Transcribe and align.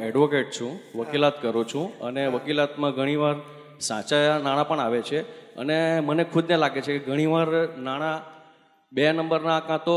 Advocate 0.00 0.50
છું, 0.50 0.98
વકીલાત 0.98 1.42
કરું 1.42 1.68
છું 1.68 1.98
અને 2.00 2.26
વકીલાતમાં 2.26 2.90
ઘણીવાર 2.90 3.34
સાચા 3.80 4.38
નાણાં 4.38 4.68
પણ 4.68 4.80
આવે 4.80 5.02
છે 5.02 5.20
અને 5.56 6.00
મને 6.00 6.24
ખુદને 6.24 6.56
લાગે 6.56 6.80
છે 6.80 6.98
કે 6.98 7.04
ઘણીવાર 7.04 7.48
નાણાં 7.78 8.20
બે 8.92 9.12
નંબરના 9.12 9.60
કાં 9.60 9.84
તો 9.84 9.96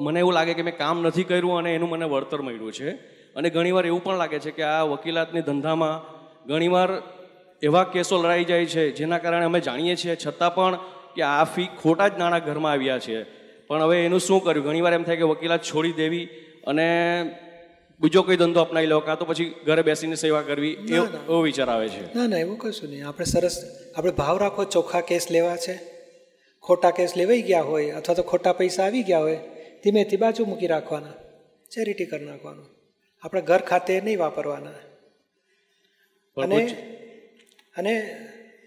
મને 0.00 0.18
એવું 0.20 0.32
લાગે 0.32 0.54
કે 0.54 0.62
મેં 0.62 0.76
કામ 0.76 1.02
નથી 1.02 1.24
કર્યું 1.24 1.58
અને 1.58 1.74
એનું 1.74 1.88
મને 1.88 2.04
વળતર 2.04 2.42
મળ્યું 2.42 2.72
છે. 2.72 2.90
અને 3.34 3.50
ઘણીવાર 3.50 3.86
એવું 3.86 4.04
પણ 4.04 4.16
લાગે 4.16 4.38
છે 4.38 4.50
કે 4.50 4.62
આ 4.62 4.82
વકીલાતની 4.82 5.40
ધંધામાં 5.40 5.96
ઘણીવાર 6.46 6.88
એવા 7.62 7.84
કેસો 7.84 8.22
લડાઈ 8.22 8.44
જાય 8.44 8.66
છે 8.66 8.90
જેના 8.90 9.18
કારણે 9.18 9.44
અમે 9.44 9.60
જાણીએ 9.60 9.96
છીએ, 9.96 10.16
છતાં 10.16 10.54
પણ 10.54 10.76
કે 11.14 11.22
આ 11.22 11.44
ફી 11.44 11.68
ખોટા 11.82 12.08
જ 12.08 12.18
નાણાં 12.18 12.40
ઘરમાં 12.40 12.72
આવ્યા 12.72 12.98
છે. 12.98 13.22
પણ 13.66 13.82
હવે 13.82 14.04
એનું 14.04 14.20
શું 14.20 14.44
કર્યું? 14.44 14.66
ઘણીવાર 14.66 14.92
એમ 14.92 15.02
થાય 15.02 15.16
કે 15.16 15.22
વકીલાત 15.22 15.62
છોડી 15.62 15.92
દેવી 15.92 16.24
અને 16.66 16.88
બીજો 18.00 18.22
કોઈ 18.22 18.36
ધંધો 18.36 18.60
અપનાવી 18.60 18.86
લો 18.86 19.00
કાં 19.00 19.18
તો 19.18 19.24
પછી 19.24 19.54
ઘરે 19.66 19.82
બેસીને 19.82 20.14
સેવા 20.14 20.42
કરવી 20.42 20.72
એવો 21.28 21.40
વિચાર 21.40 21.68
આવે 21.68 21.88
છે? 21.88 22.14
ના 22.14 22.26
ના 22.26 22.38
એવું 22.38 22.58
કશું 22.58 22.90
નહીં. 22.90 23.08
આપણે 23.08 23.24
સરસ 23.24 23.56
આપણે 23.96 24.12
ભાવ 24.12 24.38
રાખો 24.38 24.64
ચોખ્ખા 24.64 25.00
કેસ 25.00 25.30
લેવા 25.30 25.56
છે. 25.56 25.78
ખોટા 26.60 26.90
કેસ 26.90 27.16
લેવાઈ 27.16 27.42
ગયા 27.42 27.62
હોય 27.62 27.90
અથવા 27.90 28.14
તો 28.14 28.22
ખોટા 28.22 28.52
પૈસા 28.52 28.84
આવી 28.84 29.02
ગયા 29.02 29.18
હોય 29.18 29.38
ધીમેથી 29.84 30.16
બાજુ 30.16 30.44
મૂકી 30.44 30.66
રાખવાના. 30.66 31.12
ચેરિટી 31.70 32.04
કરી 32.04 32.24
નાખવાનું. 32.24 32.66
આપણે 33.22 33.40
ઘર 33.40 33.60
ખાતે 33.60 34.00
નહીં 34.00 34.18
વાપરવાના. 34.18 34.70
અને 36.36 36.64
અને 37.76 37.92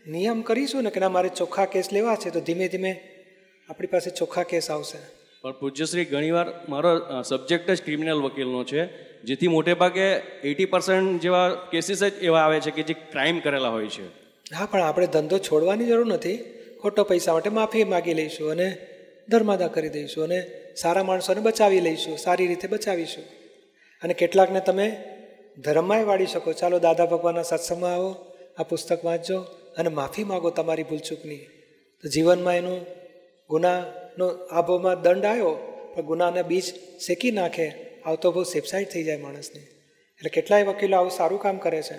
નિયમ 0.08 0.42
કરીશું 0.42 0.84
ને 0.84 0.90
કે 0.90 1.00
ના 1.00 1.10
મારે 1.10 1.30
ચોખ્ખા 1.30 1.66
કેસ 1.66 1.94
લેવા 1.94 2.16
છે 2.16 2.30
તો 2.30 2.40
ધીમે 2.40 2.68
ધીમે 2.68 2.94
આપણી 3.70 3.88
પાસે 3.88 4.10
ચોખ્ખા 4.10 4.44
કેસ 4.44 4.72
આવશે. 4.72 5.23
પણ 5.44 5.52
પૂજ્યશ્રી, 5.52 6.06
ઘણીવાર 6.06 6.48
મારો 6.70 7.22
સબ્જેક્ટ 7.22 7.72
જ 7.72 7.84
ક્રિમિનલ 7.84 8.20
વકીલનો 8.22 8.64
છે, 8.64 8.82
જેથી 9.24 9.48
મોટે 9.48 9.74
ભાગે 9.74 10.06
એટી 10.44 10.66
પર્સન્ટ 10.66 11.22
જેવા 11.22 11.50
કેસીસ 11.72 12.04
જ 12.04 12.14
એવા 12.14 12.40
આવે 12.40 12.60
છે 12.60 12.72
કે 12.72 12.84
જે 12.84 12.94
ક્રાઇમ 12.94 13.40
કરેલા 13.40 13.70
હોય 13.70 13.88
છે. 13.88 14.08
હા, 14.56 14.66
પણ 14.66 14.82
આપણે 14.82 15.08
ધંધો 15.08 15.38
છોડવાની 15.38 15.86
જરૂર 15.86 16.06
નથી. 16.06 16.38
ખોટો 16.82 17.04
પૈસા 17.04 17.34
માટે 17.34 17.50
માફી 17.50 17.84
માગી 17.84 18.14
લઈશું 18.14 18.52
અને 18.52 18.78
ધર્માદા 19.30 19.68
કરી 19.68 19.90
દઈશું 19.90 20.24
અને 20.24 20.40
સારા 20.76 21.04
માણસોને 21.04 21.42
બચાવી 21.42 21.80
લઈશું, 21.80 22.18
સારી 22.18 22.48
રીતે 22.48 22.68
બચાવીશું. 22.68 23.24
અને 24.04 24.14
કેટલાકને 24.14 24.60
તમે 24.60 24.88
ધર્મમાંય 25.58 26.04
વાળી 26.04 26.26
શકો. 26.26 26.54
ચાલો, 26.54 26.80
દાદા 26.80 27.06
ભગવાનના 27.06 27.42
સત્સંગમાં 27.42 27.94
આવો, 27.94 28.16
આ 28.58 28.64
પુસ્તક 28.64 29.06
વાંચજો 29.06 29.38
અને 29.78 29.90
માફી 29.90 30.24
માગો 30.24 30.50
તમારી 30.50 30.84
ભૂલચૂકની. 30.84 31.38
તો 32.04 32.10
જીવનમાં 32.10 32.56
એનું 32.56 32.80
ગુનાનો 34.18 34.48
આભોમાં 34.52 35.02
દંડ 35.02 35.26
આવ્યો, 35.26 35.54
પણ 35.94 36.02
ગુનાના 36.02 36.42
બીજ 36.42 36.68
શેકી 37.06 37.32
નાખે 37.32 37.68
આવતો 38.06 38.32
બહુ 38.32 38.44
સેફસાઇડ 38.44 38.90
થઈ 38.90 39.04
જાય 39.04 39.18
માણસને. 39.18 39.62
એટલે 40.20 40.30
કેટલાય 40.30 40.64
વકીલો 40.64 40.98
આવું 40.98 41.12
સારું 41.12 41.40
કામ 41.40 41.58
કરે 41.58 41.82
છે. 41.82 41.98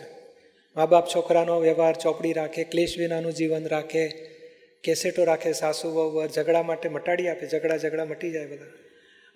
મા 0.77 0.87
બાપ 0.87 1.07
છોકરાનો 1.17 1.61
વ્યવહાર 1.61 1.95
ચોપડી 1.95 2.33
રાખે, 2.33 2.65
ક્લેશ 2.65 2.95
વિનાનું 2.99 3.33
જીવન 3.33 3.67
રાખે, 3.67 4.05
કેસેટો 4.85 5.25
રાખે, 5.25 5.53
સાસુ 5.53 5.87
વહુવર 5.89 6.29
ઝઘડા 6.29 6.63
માટે 6.63 6.89
મટાડી 6.89 7.29
આપે, 7.29 7.47
ઝઘડા 7.47 7.77
ઝઘડા 7.77 8.05
મટી 8.05 8.33
જાય 8.33 8.47
બધા. 8.47 8.73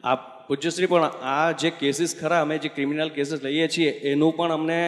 આ 0.04 0.16
પૂજ્યશ્રી, 0.47 0.86
પણ 0.86 1.04
આ 1.22 1.52
જે 1.52 1.70
કેસીસ 1.70 2.12
ખરા, 2.20 2.41
અમે 2.41 2.58
જે 2.58 2.69
ક્રિમિનલ 2.69 3.10
કેસીસ 3.10 3.42
લઈએ 3.42 3.69
છીએ, 3.69 3.91
એનું 3.91 4.36
પણ 4.36 4.52
અમને 4.52 4.81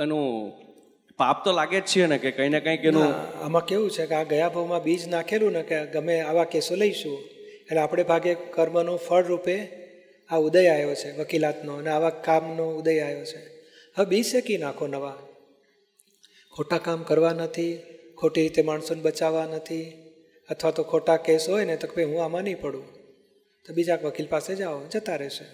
એનું 0.00 0.26
પાપ 1.22 1.38
તો 1.44 1.50
લાગે 1.52 1.78
જ 1.80 1.84
છે 1.84 2.06
ને 2.06 2.18
કે 2.18 2.30
કંઈ 2.30 2.48
ને 2.48 2.60
કંઈક 2.60 2.84
એનું 2.84 3.10
આમાં 3.44 3.64
કેવું 3.66 3.90
છે 3.90 4.04
કે 4.06 4.14
આ 4.14 4.30
ગયા 4.32 4.48
ભાવમાં 4.48 4.82
બીજ 4.82 5.02
નાખેલું 5.08 5.52
ને 5.52 5.62
કે 5.62 5.78
ગમે 5.86 6.16
આવા 6.20 6.44
કેસો 6.44 6.74
લઈશું, 6.74 7.18
એટલે 7.66 7.80
આપણે 7.80 8.02
ભાગે 8.02 8.32
કર્મનો 8.34 8.94
ફળ 8.96 9.24
રૂપે 9.24 9.56
આ 10.30 10.36
ઉદય 10.36 10.68
આવ્યો 10.68 10.94
છે, 10.94 11.10
વકીલાતનો 11.18 11.72
અને 11.74 11.90
આવા 11.90 12.10
કામનો 12.10 12.66
ઉદય 12.78 13.00
આવ્યો 13.00 13.24
છે. 13.24 13.40
હવે 13.96 14.06
બીજ 14.06 14.26
શેકી 14.26 14.58
નાખો 14.58 14.86
નવા? 14.86 15.18
ખોટા 16.56 16.78
કામ 16.78 17.00
કરવા 17.02 17.32
નથી, 17.32 17.72
ખોટી 18.18 18.40
રીતે 18.40 18.62
માણસોને 18.62 19.02
બચાવવા 19.02 19.46
નથી, 19.46 19.86
અથવા 20.48 20.70
તો 20.70 20.82
ખોટા 20.82 21.16
કેસ 21.16 21.44
હોય 21.48 21.64
ને 21.64 21.76
તો 21.76 21.86
ભાઈ 21.86 22.04
હું 22.04 22.24
આમાં 22.24 22.42
નહીં 22.42 22.60
પડું. 22.60 22.86
તો 23.64 23.68
બીજા 23.74 23.98
વકીલ 24.02 24.26
પાસે 24.26 24.52
જાઓ, 24.54 24.78
જતા 24.92 25.16
રહેશે. 25.16 25.46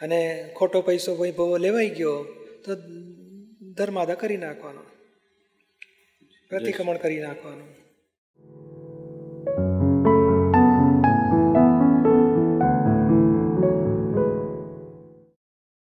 અને 0.00 0.20
ખોટો 0.56 0.78
પૈસો 0.80 1.10
વૈભવો 1.14 1.56
લેવાઈ 1.56 1.88
ગયો, 1.88 2.16
તો 2.64 2.70
ધર્માદા 3.76 4.14
કરી 4.14 4.36
નાખવાનો. 4.36 4.80
પ્રતિક્રમણ 6.48 6.96
કરી 6.96 7.20
નાખવાનું. 7.20 7.85